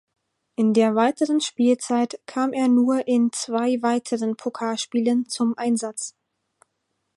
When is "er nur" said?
2.53-3.07